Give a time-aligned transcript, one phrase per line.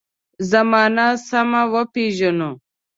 [0.51, 2.51] زمانه سمه وپېژنو.